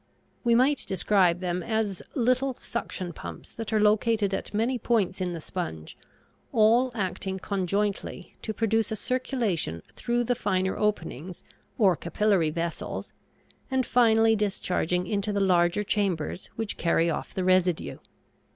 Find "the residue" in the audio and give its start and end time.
17.35-17.99